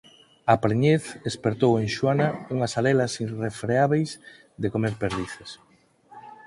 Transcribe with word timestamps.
A 0.53 0.55
preñez 0.63 1.03
espertou 1.31 1.73
en 1.81 1.87
Xoana 1.95 2.29
unhas 2.53 2.73
arelas 2.79 3.13
irrefreábeis 3.25 4.09
de 4.61 4.67
comer 4.73 4.93
perdices. 5.03 5.49